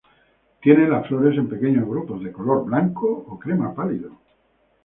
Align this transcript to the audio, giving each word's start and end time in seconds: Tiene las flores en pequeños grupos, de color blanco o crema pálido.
Tiene 0.63 0.87
las 0.87 1.05
flores 1.07 1.37
en 1.37 1.47
pequeños 1.47 1.85
grupos, 1.87 2.23
de 2.23 2.31
color 2.31 2.65
blanco 2.65 3.07
o 3.27 3.37
crema 3.37 3.75
pálido. 3.75 4.17